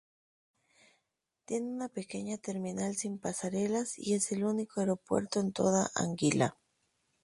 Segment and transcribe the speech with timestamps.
[1.45, 6.57] Tiene una pequeña terminal sin pasarelas y es el único aeropuerto en toda Anguila.